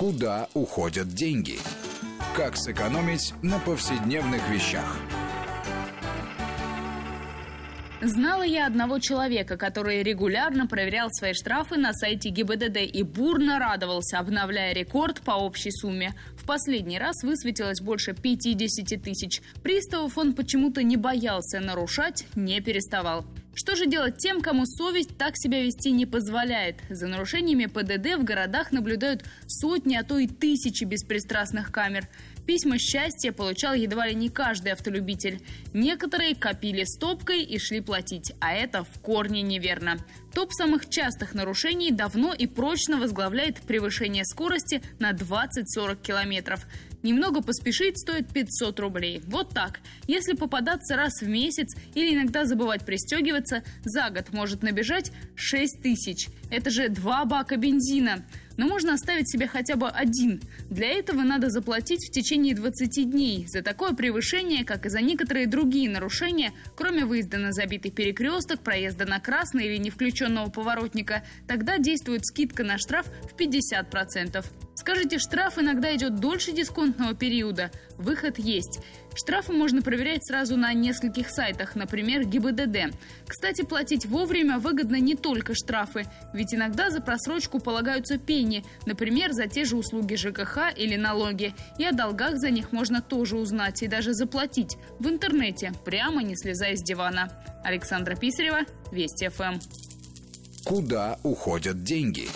[0.00, 1.58] Куда уходят деньги?
[2.34, 4.96] Как сэкономить на повседневных вещах?
[8.00, 14.18] Знала я одного человека, который регулярно проверял свои штрафы на сайте ГИБДД и бурно радовался,
[14.18, 16.14] обновляя рекорд по общей сумме.
[16.34, 19.42] В последний раз высветилось больше 50 тысяч.
[19.62, 23.26] Приставов он почему-то не боялся нарушать, не переставал.
[23.54, 26.76] Что же делать тем, кому совесть так себя вести не позволяет?
[26.88, 32.08] За нарушениями ПДД в городах наблюдают сотни, а то и тысячи беспристрастных камер.
[32.46, 35.40] Письма счастья получал едва ли не каждый автолюбитель.
[35.72, 39.98] Некоторые копили стопкой и шли платить, а это в корне неверно.
[40.34, 46.66] Топ самых частых нарушений давно и прочно возглавляет превышение скорости на 20-40 километров.
[47.02, 49.22] Немного поспешить стоит 500 рублей.
[49.26, 49.80] Вот так.
[50.06, 56.28] Если попадаться раз в месяц или иногда забывать пристегиваться, за год может набежать 6 тысяч.
[56.50, 58.24] Это же два бака бензина.
[58.56, 60.40] Но можно оставить себе хотя бы один.
[60.68, 65.46] Для этого надо заплатить в течение 20 дней за такое превышение, как и за некоторые
[65.46, 71.24] другие нарушения, кроме выезда на забитый перекресток, проезда на красный или не включенного поворотника.
[71.48, 74.44] Тогда действует скидка на штраф в 50%.
[74.80, 77.70] Скажите, штраф иногда идет дольше дисконтного периода.
[77.98, 78.80] Выход есть.
[79.14, 82.96] Штрафы можно проверять сразу на нескольких сайтах, например, ГИБДД.
[83.28, 89.48] Кстати, платить вовремя выгодно не только штрафы, ведь иногда за просрочку полагаются пени, например, за
[89.48, 91.52] те же услуги ЖКХ или налоги.
[91.76, 96.36] И о долгах за них можно тоже узнать и даже заплатить в интернете, прямо не
[96.36, 97.30] слезая с дивана.
[97.64, 98.60] Александра Писарева,
[98.92, 99.58] Вести ФМ.
[100.64, 102.28] Куда уходят деньги?